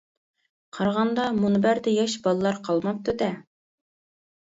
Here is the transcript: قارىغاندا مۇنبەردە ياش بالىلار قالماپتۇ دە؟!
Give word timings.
قارىغاندا 0.77 1.27
مۇنبەردە 1.43 1.95
ياش 1.99 2.19
بالىلار 2.27 2.61
قالماپتۇ 2.71 3.19
دە؟! 3.25 3.33